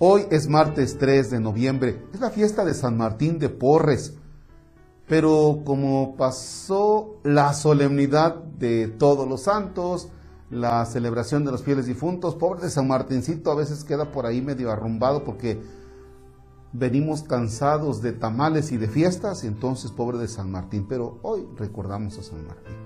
Hoy 0.00 0.26
es 0.30 0.48
martes 0.48 0.96
3 0.96 1.28
de 1.28 1.40
noviembre, 1.40 2.06
es 2.14 2.20
la 2.20 2.30
fiesta 2.30 2.64
de 2.64 2.72
San 2.72 2.96
Martín 2.96 3.40
de 3.40 3.48
Porres. 3.48 4.14
Pero 5.08 5.62
como 5.64 6.14
pasó 6.16 7.16
la 7.24 7.52
solemnidad 7.52 8.36
de 8.36 8.86
todos 8.86 9.26
los 9.26 9.42
santos, 9.42 10.08
la 10.50 10.84
celebración 10.86 11.44
de 11.44 11.50
los 11.50 11.64
fieles 11.64 11.86
difuntos, 11.86 12.36
pobre 12.36 12.60
de 12.60 12.70
San 12.70 12.86
Martincito 12.86 13.50
a 13.50 13.56
veces 13.56 13.82
queda 13.82 14.12
por 14.12 14.24
ahí 14.24 14.40
medio 14.40 14.70
arrumbado 14.70 15.24
porque 15.24 15.60
venimos 16.72 17.24
cansados 17.24 18.00
de 18.00 18.12
tamales 18.12 18.70
y 18.70 18.76
de 18.76 18.86
fiestas, 18.86 19.42
y 19.42 19.48
entonces 19.48 19.90
pobre 19.90 20.18
de 20.18 20.28
San 20.28 20.48
Martín, 20.48 20.86
pero 20.88 21.18
hoy 21.22 21.44
recordamos 21.56 22.16
a 22.18 22.22
San 22.22 22.46
Martín. 22.46 22.76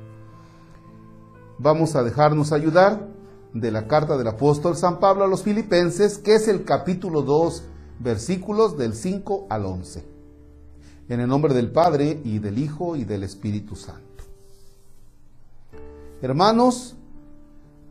Vamos 1.58 1.94
a 1.94 2.03
dejarnos 2.03 2.53
ayudar 2.53 3.07
de 3.55 3.71
la 3.71 3.86
carta 3.86 4.17
del 4.17 4.29
apóstol 4.29 4.76
San 4.76 4.99
Pablo 4.99 5.25
a 5.25 5.29
los 5.29 5.43
filipenses, 5.43 6.18
que 6.18 6.35
es 6.35 6.49
el 6.49 6.64
capítulo 6.64 7.22
2, 7.22 7.64
versículos 7.99 8.79
del 8.79 8.95
5 8.95 9.46
al 9.50 9.67
11. 9.67 10.04
En 11.09 11.21
el 11.21 11.29
nombre 11.29 11.53
del 11.53 11.71
Padre 11.71 12.21
y 12.25 12.39
del 12.39 12.59
Hijo 12.59 12.96
y 12.96 13.04
del 13.04 13.23
Espíritu 13.25 13.76
Santo. 13.76 14.25
Hermanos, 16.23 16.96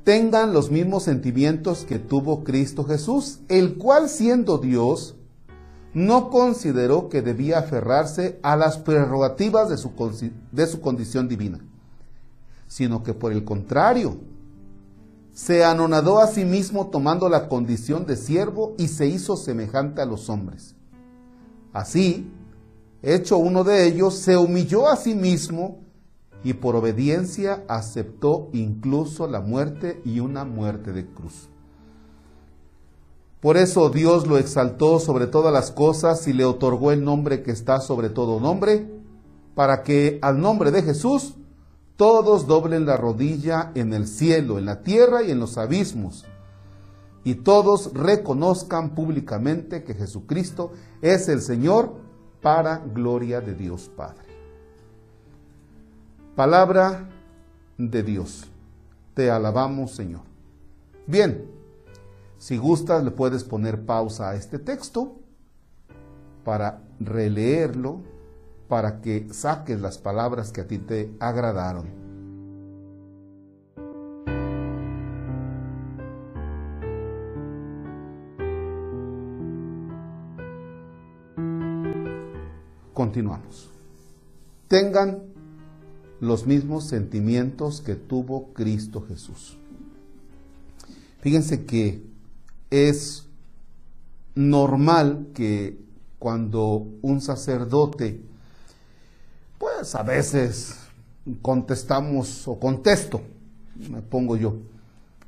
tengan 0.04 0.54
los 0.54 0.72
mismos 0.72 1.04
sentimientos 1.04 1.86
que 1.86 2.00
tuvo 2.00 2.44
Cristo 2.44 2.84
Jesús, 2.84 3.40
el 3.48 3.78
cual 3.78 4.10
siendo 4.10 4.58
Dios, 4.58 5.16
no 5.94 6.30
consideró 6.30 7.10
que 7.10 7.22
debía 7.22 7.60
aferrarse 7.60 8.40
a 8.42 8.56
las 8.56 8.78
prerrogativas 8.78 9.70
de 9.70 9.78
su, 9.78 9.92
de 10.52 10.68
su 10.68 10.80
condición 10.80 11.28
divina, 11.28 11.60
sino 12.68 13.04
que 13.04 13.14
por 13.14 13.34
el 13.34 13.44
contrario, 13.44 14.18
se 15.34 15.64
anonadó 15.64 16.20
a 16.20 16.28
sí 16.28 16.46
mismo 16.46 16.88
tomando 16.88 17.30
la 17.30 17.48
condición 17.48 18.06
de 18.06 18.18
siervo 18.18 18.76
y 18.78 18.88
se 18.90 19.08
hizo 19.08 19.38
semejante 19.38 20.02
a 20.02 20.06
los 20.06 20.30
hombres. 20.30 20.76
Así, 21.74 22.32
hecho 23.02 23.38
uno 23.38 23.64
de 23.64 23.86
ellos, 23.88 24.16
se 24.16 24.36
humilló 24.36 24.88
a 24.88 24.98
sí 24.98 25.16
mismo 25.16 25.80
y 26.44 26.54
por 26.54 26.76
obediencia 26.76 27.64
aceptó 27.68 28.50
incluso 28.52 29.28
la 29.28 29.42
muerte 29.42 30.02
y 30.04 30.20
una 30.20 30.44
muerte 30.44 30.92
de 30.92 31.06
cruz. 31.06 31.50
Por 33.40 33.58
eso 33.58 33.90
Dios 33.90 34.28
lo 34.28 34.38
exaltó 34.38 35.00
sobre 35.00 35.28
todas 35.28 35.52
las 35.52 35.72
cosas 35.72 36.28
y 36.28 36.34
le 36.34 36.46
otorgó 36.46 36.92
el 36.92 37.04
nombre 37.04 37.42
que 37.42 37.52
está 37.52 37.80
sobre 37.80 38.10
todo 38.10 38.40
nombre, 38.40 38.88
para 39.56 39.82
que 39.82 40.20
al 40.22 40.40
nombre 40.40 40.72
de 40.72 40.84
Jesús 40.84 41.36
todos 42.02 42.48
doblen 42.48 42.88
la 42.88 42.98
rodilla 42.98 43.72
en 43.76 43.94
el 43.94 44.08
cielo, 44.08 44.58
en 44.58 44.66
la 44.66 44.82
tierra 44.82 45.22
y 45.22 45.30
en 45.30 45.40
los 45.40 45.60
abismos, 45.60 46.26
y 47.24 47.36
todos 47.36 47.94
reconozcan 47.94 48.96
públicamente 48.96 49.84
que 49.84 49.94
Jesucristo 49.94 50.72
es 51.04 51.30
el 51.30 51.42
Señor 51.44 51.94
para 52.42 52.80
gloria 52.80 53.40
de 53.40 53.54
Dios 53.54 53.92
Padre. 53.96 54.26
Palabra 56.36 57.08
de 57.78 58.02
Dios. 58.02 58.48
Te 59.14 59.30
alabamos, 59.30 59.92
Señor. 59.92 60.24
Bien, 61.06 61.46
si 62.40 62.58
gustas 62.58 63.04
le 63.04 63.12
puedes 63.12 63.44
poner 63.44 63.86
pausa 63.86 64.32
a 64.32 64.36
este 64.36 64.58
texto 64.58 65.18
para 66.44 66.82
releerlo 67.00 68.02
para 68.72 69.02
que 69.02 69.28
saques 69.34 69.82
las 69.82 69.98
palabras 69.98 70.54
que 70.54 70.62
a 70.62 70.66
ti 70.66 70.78
te 70.78 71.12
agradaron. 71.20 71.88
Continuamos. 82.94 83.70
Tengan 84.70 85.20
los 86.22 86.48
mismos 86.48 86.86
sentimientos 86.86 87.82
que 87.82 87.96
tuvo 87.96 88.54
Cristo 88.54 89.04
Jesús. 89.06 89.58
Fíjense 91.20 91.66
que 91.66 92.06
es 92.70 93.28
normal 94.34 95.28
que 95.34 95.78
cuando 96.20 96.88
un 97.02 97.20
sacerdote 97.20 98.31
pues 99.82 99.96
a 99.96 100.04
veces 100.04 100.76
contestamos 101.42 102.48
o 102.48 102.60
contesto, 102.60 103.20
me 103.90 104.04
pongo 104.04 104.38
yo, 104.38 104.58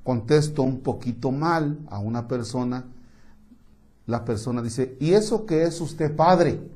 contesto 0.03 0.61
un 0.61 0.81
poquito 0.81 1.31
mal 1.31 1.79
a 1.89 1.97
una 1.97 2.27
persona, 2.27 2.85
la 4.05 4.23
persona 4.23 4.61
dice, 4.61 4.95
¿y 4.99 5.13
eso 5.13 5.47
qué 5.47 5.63
es 5.63 5.81
usted 5.81 6.15
padre? 6.15 6.61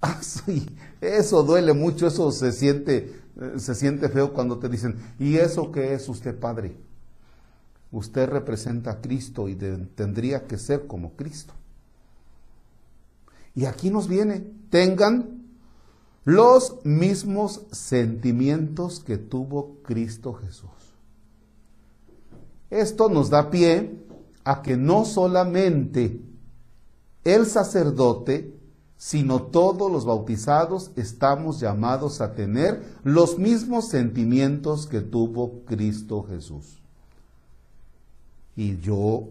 Ah, 0.00 0.18
sí, 0.22 0.66
eso 1.00 1.42
duele 1.42 1.72
mucho, 1.72 2.06
eso 2.06 2.30
se 2.30 2.52
siente, 2.52 3.20
eh, 3.40 3.54
se 3.56 3.74
siente 3.74 4.08
feo 4.08 4.32
cuando 4.32 4.58
te 4.58 4.68
dicen, 4.68 4.94
¿y 5.18 5.36
eso 5.36 5.72
qué 5.72 5.94
es 5.94 6.08
usted 6.08 6.38
padre? 6.38 6.76
Usted 7.90 8.28
representa 8.28 8.92
a 8.92 9.00
Cristo 9.00 9.48
y 9.48 9.56
tendría 9.56 10.46
que 10.46 10.58
ser 10.58 10.86
como 10.86 11.12
Cristo. 11.12 11.54
Y 13.54 13.64
aquí 13.64 13.90
nos 13.90 14.06
viene, 14.06 14.44
tengan 14.70 15.35
los 16.26 16.84
mismos 16.84 17.62
sentimientos 17.70 18.98
que 18.98 19.16
tuvo 19.16 19.76
Cristo 19.84 20.34
Jesús. 20.34 20.68
Esto 22.68 23.08
nos 23.08 23.30
da 23.30 23.48
pie 23.48 24.04
a 24.42 24.60
que 24.60 24.76
no 24.76 25.04
solamente 25.04 26.20
el 27.22 27.46
sacerdote, 27.46 28.52
sino 28.96 29.42
todos 29.42 29.90
los 29.90 30.04
bautizados 30.04 30.90
estamos 30.96 31.60
llamados 31.60 32.20
a 32.20 32.34
tener 32.34 32.82
los 33.04 33.38
mismos 33.38 33.86
sentimientos 33.88 34.88
que 34.88 35.02
tuvo 35.02 35.60
Cristo 35.64 36.26
Jesús. 36.28 36.80
Y 38.56 38.78
yo 38.78 39.28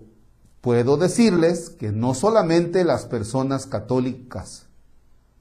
puedo 0.62 0.95
decirles 0.95 1.69
que 1.69 1.91
no 1.91 2.13
solamente 2.13 2.85
las 2.85 3.06
personas 3.06 3.66
católicas, 3.66 4.66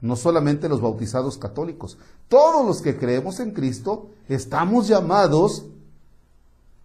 no 0.04 0.16
solamente 0.16 0.68
los 0.68 0.82
bautizados 0.82 1.38
católicos, 1.38 1.96
todos 2.28 2.66
los 2.66 2.82
que 2.82 2.98
creemos 2.98 3.40
en 3.40 3.52
Cristo 3.52 4.10
estamos 4.28 4.86
llamados 4.86 5.64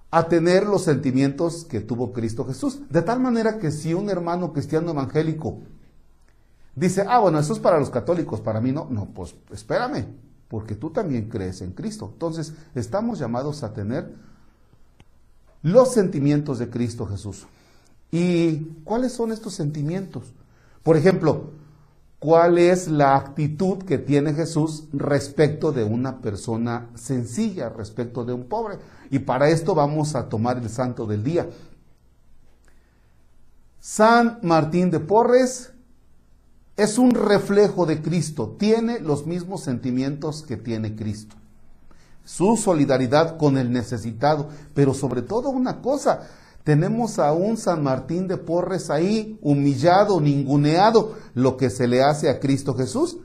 a 0.10 0.30
tener 0.30 0.66
los 0.66 0.84
sentimientos 0.84 1.66
que 1.66 1.82
tuvo 1.82 2.14
Cristo 2.14 2.46
Jesús. 2.46 2.80
De 2.90 3.02
tal 3.02 3.20
manera 3.20 3.60
que 3.60 3.72
si 3.72 3.94
un 3.94 4.10
hermano 4.10 4.54
cristiano 4.54 4.92
evangélico 4.92 5.58
dice, 6.76 7.04
ah, 7.10 7.20
bueno, 7.20 7.40
eso 7.40 7.52
es 7.52 7.60
para 7.60 7.78
los 7.78 7.90
católicos, 7.90 8.40
para 8.40 8.62
mí 8.62 8.72
no, 8.72 8.88
no, 8.90 9.06
pues 9.08 9.36
espérame, 9.52 10.06
porque 10.48 10.76
tú 10.76 10.90
también 10.90 11.28
crees 11.28 11.62
en 11.62 11.74
Cristo. 11.74 12.10
Entonces, 12.14 12.54
estamos 12.74 13.20
llamados 13.20 13.64
a 13.64 13.74
tener 13.74 14.16
los 15.62 15.92
sentimientos 15.92 16.58
de 16.58 16.70
Cristo 16.70 17.06
Jesús. 17.06 17.46
¿Y 18.12 18.60
cuáles 18.86 19.12
son 19.12 19.34
estos 19.34 19.56
sentimientos? 19.56 20.34
Por 20.84 20.96
ejemplo, 20.96 21.52
cuál 22.20 22.58
es 22.58 22.90
la 22.90 23.16
actitud 23.16 23.80
que 23.80 23.98
tiene 23.98 24.34
Jesús 24.34 24.84
respecto 24.92 25.72
de 25.72 25.86
una 25.86 26.20
persona 26.20 26.90
sencilla, 26.96 27.70
respecto 27.70 28.26
de 28.26 28.34
un 28.34 28.44
pobre. 28.44 28.78
Y 29.10 29.20
para 29.20 29.50
esto 29.50 29.74
vamos 29.74 30.16
a 30.16 30.28
tomar 30.28 30.58
el 30.58 30.70
santo 30.70 31.06
del 31.06 31.24
día. 31.24 31.50
San 33.80 34.40
Martín 34.44 34.92
de 34.92 35.00
Porres 35.00 35.72
es 36.76 36.98
un 36.98 37.12
reflejo 37.12 37.86
de 37.86 38.02
Cristo, 38.02 38.56
tiene 38.60 39.00
los 39.00 39.26
mismos 39.26 39.64
sentimientos 39.64 40.44
que 40.44 40.58
tiene 40.58 40.96
Cristo. 40.96 41.36
Su 42.26 42.58
solidaridad 42.58 43.38
con 43.38 43.58
el 43.58 43.72
necesitado, 43.72 44.50
pero 44.74 44.94
sobre 44.94 45.22
todo 45.22 45.50
una 45.50 45.82
cosa, 45.82 46.28
tenemos 46.70 47.18
a 47.18 47.34
un 47.34 47.58
San 47.58 47.82
Martín 47.82 48.28
de 48.28 48.38
Porres 48.38 48.92
ahí, 48.92 49.40
humillado, 49.42 50.22
ninguneado, 50.22 51.16
lo 51.34 51.58
que 51.58 51.72
se 51.72 51.88
le 51.88 52.04
hace 52.04 52.30
a 52.30 52.40
Cristo 52.40 52.76
Jesús. 52.76 53.18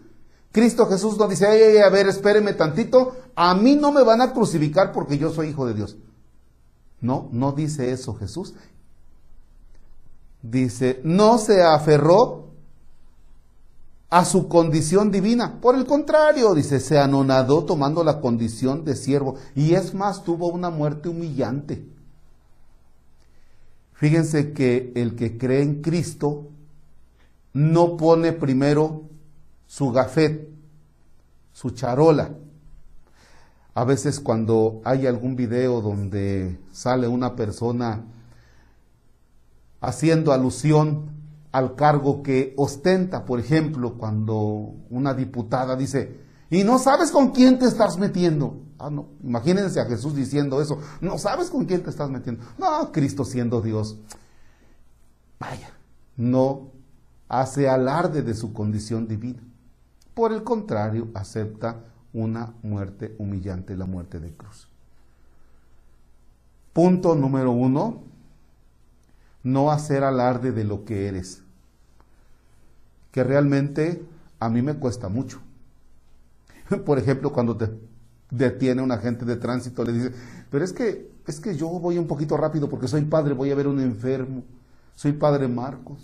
Cristo 0.50 0.87
Jesús 0.87 1.19
no 1.19 1.29
dice, 1.29 1.46
ay, 1.46 1.76
a 1.76 1.91
ver, 1.91 2.08
espéreme 2.08 2.55
tantito, 2.55 3.14
a 3.35 3.55
mí 3.55 3.76
no 3.76 3.93
me 3.93 4.02
van 4.02 4.23
a 4.23 4.32
crucificar 4.32 4.93
porque 4.93 5.19
yo 5.19 5.31
soy 5.31 5.49
hijo 5.49 5.67
de 5.67 5.75
Dios. 5.75 5.99
No, 7.02 7.29
no 7.32 7.52
dice 7.52 7.93
eso 7.93 8.14
Jesús. 8.14 8.55
Dice, 10.40 11.02
no 11.05 11.37
se 11.37 11.62
aferró 11.62 12.49
a 14.08 14.25
su 14.25 14.49
condición 14.49 15.11
divina. 15.11 15.61
Por 15.61 15.75
el 15.75 15.85
contrario, 15.85 16.55
dice, 16.55 16.81
se 16.81 16.99
anonadó 16.99 17.67
tomando 17.67 18.05
la 18.05 18.23
condición 18.23 18.87
de 18.87 18.97
siervo. 18.97 19.35
Y 19.55 19.75
es 19.75 19.93
más, 19.93 20.25
tuvo 20.25 20.47
una 20.47 20.70
muerte 20.70 21.11
humillante. 21.11 21.93
Fíjense 24.05 24.53
que 24.53 24.93
el 24.97 25.17
que 25.17 25.39
cree 25.39 25.62
en 25.62 25.81
Cristo 25.81 26.51
no 27.55 27.97
pone 27.97 28.35
primero 28.35 29.05
su 29.67 29.93
gafet, 29.93 30.47
su 31.55 31.71
charola. 31.71 32.35
A 33.73 33.85
veces 33.85 34.21
cuando 34.21 34.83
hay 34.85 35.06
algún 35.06 35.37
video 35.37 35.81
donde 35.81 36.59
sale 36.71 37.09
una 37.09 37.35
persona 37.35 38.05
haciendo 39.81 40.35
alusión 40.35 41.07
al 41.50 41.75
cargo 41.75 42.23
que 42.23 42.53
ostenta, 42.59 43.25
por 43.25 43.41
ejemplo, 43.41 43.95
cuando 43.95 44.75
una 44.91 45.15
diputada 45.15 45.77
dice, 45.77 46.21
y 46.50 46.62
no 46.62 46.79
sabes 46.79 47.11
con 47.11 47.31
quién 47.31 47.59
te 47.59 47.65
estás 47.65 47.97
metiendo. 47.97 48.59
Ah, 48.85 48.91
imagínense 49.23 49.81
a 49.81 49.87
Jesús 49.87 50.15
diciendo 50.15 50.61
eso, 50.61 50.79
no 51.01 51.17
sabes 51.17 51.49
con 51.49 51.65
quién 51.65 51.83
te 51.83 51.89
estás 51.89 52.11
metiendo. 52.11 52.45
No, 52.59 52.93
Cristo 52.93 53.25
siendo 53.25 53.63
Dios. 53.63 53.97
Vaya, 55.41 55.71
no 56.19 56.71
hace 57.27 57.67
alarde 57.67 58.21
de 58.21 58.35
su 58.35 58.53
condición 58.53 59.09
divina. 59.09 59.43
Por 60.13 60.33
el 60.33 60.43
contrario, 60.43 61.09
acepta 61.15 61.81
una 62.13 62.53
muerte 62.63 63.15
humillante, 63.19 63.75
la 63.75 63.87
muerte 63.87 64.21
de 64.21 64.35
cruz. 64.35 64.69
Punto 66.75 67.15
número 67.15 67.53
uno, 67.53 68.03
no 69.43 69.71
hacer 69.71 70.05
alarde 70.05 70.53
de 70.53 70.65
lo 70.65 70.85
que 70.85 71.09
eres, 71.09 71.43
que 73.13 73.25
realmente 73.25 74.05
a 74.41 74.51
mí 74.51 74.61
me 74.61 74.75
cuesta 74.75 75.09
mucho. 75.09 75.41
Por 76.85 76.99
ejemplo, 76.99 77.33
cuando 77.33 77.57
te 77.57 77.94
detiene 78.37 78.83
un 78.83 78.93
agente 78.93 79.25
de 79.25 79.37
tránsito, 79.37 79.85
le 79.85 79.93
dice, 79.93 80.13
pero 80.51 80.65
es 80.65 80.73
que, 80.73 81.11
es 81.27 81.41
que 81.41 81.57
yo 81.57 81.69
voy 81.69 81.99
un 81.99 82.07
poquito 82.07 82.37
rápido 82.37 82.69
porque 82.69 82.89
soy 82.89 83.03
padre, 83.03 83.35
voy 83.35 83.51
a 83.51 83.55
ver 83.55 83.67
un 83.67 83.81
enfermo, 83.81 84.43
soy 84.95 85.13
padre 85.13 85.49
Marcos. 85.49 86.01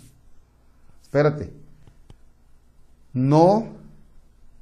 Espérate, 1.01 1.53
no 3.13 3.67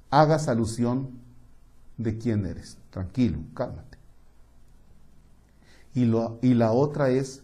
hagas 0.09 0.47
alusión 0.47 1.11
de 1.97 2.17
quién 2.17 2.45
eres. 2.45 2.77
Tranquilo, 2.89 3.39
cálmate. 3.53 3.97
Y, 5.93 6.05
lo, 6.05 6.39
y 6.41 6.55
la 6.55 6.71
otra 6.71 7.09
es 7.09 7.43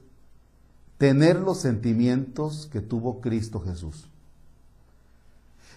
tener 0.97 1.39
los 1.39 1.59
sentimientos 1.59 2.67
que 2.71 2.81
tuvo 2.81 3.21
Cristo 3.21 3.59
Jesús. 3.59 4.07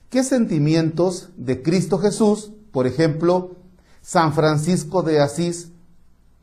¿Qué 0.09 0.23
sentimientos 0.23 1.29
de 1.37 1.63
Cristo 1.63 1.99
Jesús, 1.99 2.53
por 2.73 2.87
ejemplo, 2.87 3.58
San 4.09 4.33
Francisco 4.33 5.03
de 5.03 5.21
Asís 5.21 5.71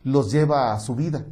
los 0.03 0.31
lleva 0.31 0.71
a 0.71 0.79
su 0.79 0.94
vida? 0.94 1.25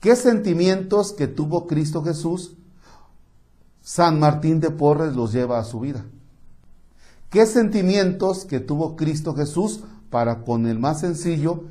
¿Qué 0.00 0.16
sentimientos 0.16 1.12
que 1.12 1.28
tuvo 1.28 1.66
Cristo 1.66 2.02
Jesús, 2.02 2.56
San 3.82 4.18
Martín 4.18 4.60
de 4.60 4.70
Porres 4.70 5.14
los 5.14 5.30
lleva 5.30 5.58
a 5.58 5.64
su 5.64 5.80
vida? 5.80 6.06
¿Qué 7.28 7.44
sentimientos 7.44 8.46
que 8.46 8.60
tuvo 8.60 8.96
Cristo 8.96 9.34
Jesús 9.34 9.84
para 10.08 10.42
con 10.42 10.66
el 10.66 10.78
más 10.78 11.00
sencillo, 11.00 11.64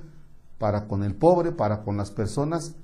para 0.60 0.88
con 0.88 1.02
el 1.02 1.16
pobre, 1.16 1.52
para 1.52 1.82
con 1.82 1.98
las 1.98 2.12
personas? 2.12 2.76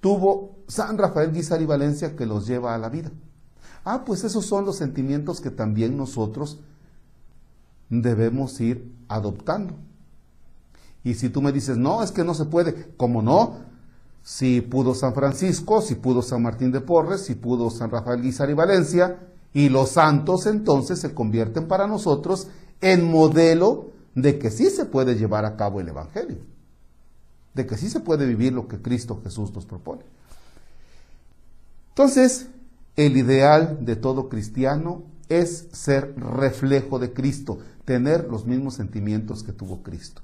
Tuvo 0.00 0.58
San 0.68 0.98
Rafael 0.98 1.32
Guizar 1.32 1.62
y 1.62 1.64
Valencia 1.64 2.14
que 2.14 2.26
los 2.26 2.46
lleva 2.46 2.74
a 2.74 2.78
la 2.78 2.90
vida. 2.90 3.10
Ah, 3.86 4.04
pues 4.04 4.22
esos 4.22 4.44
son 4.44 4.66
los 4.66 4.76
sentimientos 4.76 5.40
que 5.40 5.50
también 5.50 5.96
nosotros 5.96 6.58
debemos 7.90 8.60
ir 8.60 8.90
adoptando. 9.08 9.74
Y 11.02 11.14
si 11.14 11.28
tú 11.28 11.42
me 11.42 11.52
dices, 11.52 11.76
no, 11.76 12.02
es 12.02 12.12
que 12.12 12.24
no 12.24 12.34
se 12.34 12.44
puede, 12.46 12.92
¿cómo 12.96 13.22
no? 13.22 13.58
Si 14.22 14.60
pudo 14.60 14.94
San 14.94 15.14
Francisco, 15.14 15.80
si 15.80 15.96
pudo 15.96 16.22
San 16.22 16.42
Martín 16.42 16.70
de 16.72 16.80
Porres, 16.80 17.22
si 17.22 17.34
pudo 17.34 17.70
San 17.70 17.90
Rafael 17.90 18.22
Guizar 18.22 18.50
y 18.50 18.54
Valencia, 18.54 19.18
y 19.52 19.68
los 19.68 19.90
santos 19.90 20.46
entonces 20.46 21.00
se 21.00 21.14
convierten 21.14 21.66
para 21.66 21.86
nosotros 21.86 22.48
en 22.80 23.10
modelo 23.10 23.90
de 24.14 24.38
que 24.38 24.50
sí 24.50 24.70
se 24.70 24.84
puede 24.84 25.16
llevar 25.16 25.44
a 25.44 25.56
cabo 25.56 25.80
el 25.80 25.88
Evangelio, 25.88 26.38
de 27.54 27.66
que 27.66 27.76
sí 27.76 27.88
se 27.88 28.00
puede 28.00 28.26
vivir 28.26 28.52
lo 28.52 28.68
que 28.68 28.80
Cristo 28.80 29.20
Jesús 29.24 29.52
nos 29.52 29.66
propone. 29.66 30.04
Entonces, 31.90 32.48
el 32.96 33.16
ideal 33.16 33.78
de 33.80 33.96
todo 33.96 34.28
cristiano 34.28 35.02
es 35.28 35.68
ser 35.72 36.14
reflejo 36.16 36.98
de 36.98 37.12
Cristo, 37.12 37.58
tener 37.90 38.28
los 38.30 38.46
mismos 38.46 38.74
sentimientos 38.74 39.42
que 39.42 39.52
tuvo 39.52 39.82
Cristo. 39.82 40.22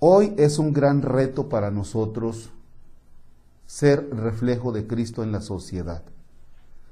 Hoy 0.00 0.34
es 0.36 0.58
un 0.58 0.74
gran 0.74 1.00
reto 1.00 1.48
para 1.48 1.70
nosotros 1.70 2.50
ser 3.64 4.14
reflejo 4.14 4.72
de 4.72 4.86
Cristo 4.86 5.22
en 5.22 5.32
la 5.32 5.40
sociedad. 5.40 6.02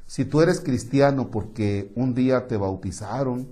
Si 0.07 0.25
tú 0.25 0.41
eres 0.41 0.63
cristiano 0.63 1.31
porque 1.31 1.93
un 1.95 2.15
día 2.15 2.49
te 2.49 2.57
bautizaron, 2.57 3.49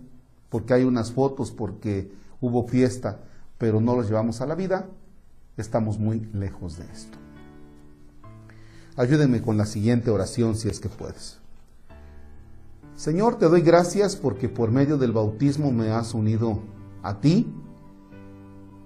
porque 0.49 0.73
hay 0.73 0.85
unas 0.85 1.13
fotos, 1.13 1.51
porque 1.51 2.11
hubo 2.41 2.67
fiesta, 2.67 3.21
pero 3.59 3.83
no 3.83 3.97
los 3.97 4.07
llevamos 4.07 4.41
a 4.41 4.47
la 4.47 4.55
vida, 4.55 4.87
estamos 5.59 5.99
muy 5.99 6.21
lejos 6.33 6.79
de 6.79 6.85
esto. 6.85 7.19
Ayúdenme 8.97 9.43
con 9.43 9.59
la 9.59 9.67
siguiente 9.67 10.11
oración 10.11 10.57
si 10.57 10.71
es 10.71 10.81
que 10.81 10.89
puedes. 10.89 11.39
Señor, 12.99 13.37
te 13.37 13.47
doy 13.47 13.61
gracias 13.61 14.17
porque 14.17 14.49
por 14.49 14.73
medio 14.73 14.99
del 14.99 15.13
bautismo 15.13 15.71
me 15.71 15.93
has 15.93 16.15
unido 16.15 16.59
a 17.05 17.21
ti 17.21 17.47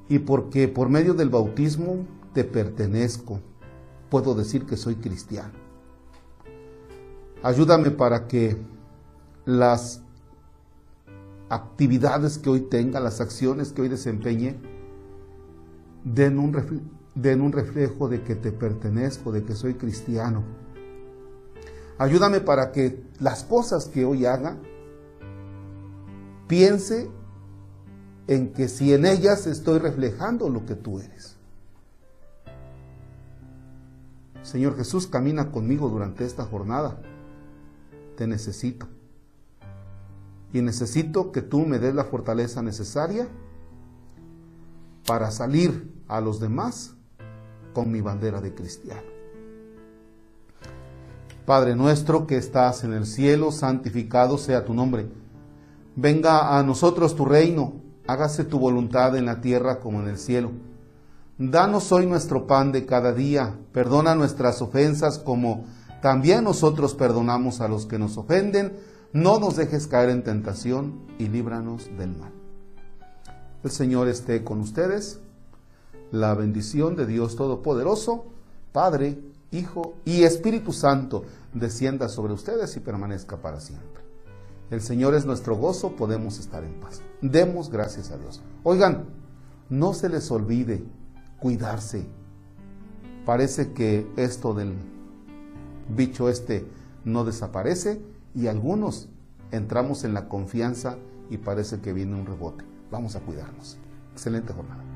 y 0.06 0.18
porque 0.18 0.68
por 0.68 0.90
medio 0.90 1.14
del 1.14 1.30
bautismo 1.30 2.04
te 2.34 2.44
pertenezco. 2.44 3.40
Puedo 4.10 4.34
decir 4.34 4.66
que 4.66 4.76
soy 4.76 4.96
cristiano. 4.96 5.54
Ayúdame 7.42 7.90
para 7.90 8.28
que 8.28 8.58
las 9.46 10.02
actividades 11.48 12.36
que 12.36 12.50
hoy 12.50 12.60
tenga, 12.60 13.00
las 13.00 13.22
acciones 13.22 13.72
que 13.72 13.80
hoy 13.80 13.88
desempeñe, 13.88 14.60
den 16.04 16.38
un, 16.38 16.52
reflejo 17.52 18.10
de 18.10 18.22
que 18.22 18.34
te 18.34 18.52
pertenezco, 18.52 19.32
de 19.32 19.42
que 19.42 19.54
soy 19.54 19.72
cristiano. 19.72 20.44
Ayúdame 21.98 22.40
para 22.40 22.72
que 22.72 23.02
las 23.20 23.44
cosas 23.44 23.86
que 23.86 24.04
hoy 24.04 24.26
haga, 24.26 24.56
piense 26.48 27.10
en 28.26 28.52
que 28.52 28.68
si 28.68 28.92
en 28.92 29.06
ellas 29.06 29.46
estoy 29.46 29.78
reflejando 29.78 30.48
lo 30.48 30.64
que 30.66 30.74
tú 30.74 30.98
eres. 30.98 31.36
Señor 34.42 34.76
Jesús, 34.76 35.06
camina 35.06 35.50
conmigo 35.50 35.88
durante 35.88 36.24
esta 36.24 36.44
jornada 36.44 36.98
te 38.16 38.26
necesito. 38.26 38.86
Y 40.52 40.60
necesito 40.60 41.32
que 41.32 41.42
tú 41.42 41.60
me 41.60 41.78
des 41.78 41.94
la 41.94 42.04
fortaleza 42.04 42.62
necesaria 42.62 43.26
para 45.06 45.30
salir 45.30 45.90
a 46.08 46.20
los 46.20 46.40
demás 46.40 46.94
con 47.72 47.90
mi 47.90 48.00
bandera 48.00 48.40
de 48.40 48.54
cristiano. 48.54 49.21
Padre 51.44 51.74
nuestro 51.74 52.26
que 52.26 52.36
estás 52.36 52.84
en 52.84 52.92
el 52.92 53.04
cielo, 53.04 53.50
santificado 53.50 54.38
sea 54.38 54.64
tu 54.64 54.74
nombre. 54.74 55.08
Venga 55.96 56.56
a 56.56 56.62
nosotros 56.62 57.16
tu 57.16 57.24
reino, 57.24 57.74
hágase 58.06 58.44
tu 58.44 58.58
voluntad 58.58 59.16
en 59.16 59.26
la 59.26 59.40
tierra 59.40 59.80
como 59.80 60.00
en 60.00 60.08
el 60.08 60.18
cielo. 60.18 60.52
Danos 61.38 61.90
hoy 61.90 62.06
nuestro 62.06 62.46
pan 62.46 62.70
de 62.70 62.86
cada 62.86 63.12
día, 63.12 63.58
perdona 63.72 64.14
nuestras 64.14 64.62
ofensas 64.62 65.18
como 65.18 65.64
también 66.00 66.44
nosotros 66.44 66.94
perdonamos 66.94 67.60
a 67.60 67.68
los 67.68 67.86
que 67.86 67.98
nos 67.98 68.16
ofenden. 68.18 68.76
No 69.12 69.38
nos 69.38 69.56
dejes 69.56 69.86
caer 69.86 70.10
en 70.10 70.24
tentación 70.24 71.06
y 71.18 71.28
líbranos 71.28 71.90
del 71.96 72.16
mal. 72.16 72.32
El 73.62 73.70
Señor 73.70 74.08
esté 74.08 74.42
con 74.42 74.60
ustedes. 74.60 75.20
La 76.10 76.34
bendición 76.34 76.96
de 76.96 77.06
Dios 77.06 77.36
Todopoderoso, 77.36 78.26
Padre, 78.72 79.18
Hijo 79.52 79.94
y 80.06 80.22
Espíritu 80.22 80.72
Santo, 80.72 81.24
descienda 81.52 82.08
sobre 82.08 82.32
ustedes 82.32 82.74
y 82.76 82.80
permanezca 82.80 83.36
para 83.36 83.60
siempre. 83.60 84.02
El 84.70 84.80
Señor 84.80 85.14
es 85.14 85.26
nuestro 85.26 85.56
gozo, 85.56 85.94
podemos 85.94 86.38
estar 86.38 86.64
en 86.64 86.80
paz. 86.80 87.02
Demos 87.20 87.70
gracias 87.70 88.10
a 88.10 88.16
Dios. 88.16 88.40
Oigan, 88.62 89.04
no 89.68 89.92
se 89.92 90.08
les 90.08 90.30
olvide 90.30 90.82
cuidarse. 91.38 92.06
Parece 93.26 93.72
que 93.72 94.10
esto 94.16 94.54
del 94.54 94.74
bicho 95.94 96.30
este 96.30 96.66
no 97.04 97.24
desaparece 97.24 98.00
y 98.34 98.46
algunos 98.46 99.10
entramos 99.50 100.04
en 100.04 100.14
la 100.14 100.28
confianza 100.28 100.96
y 101.28 101.36
parece 101.36 101.80
que 101.80 101.92
viene 101.92 102.14
un 102.18 102.24
rebote. 102.24 102.64
Vamos 102.90 103.16
a 103.16 103.20
cuidarnos. 103.20 103.76
Excelente 104.14 104.54
jornada. 104.54 104.91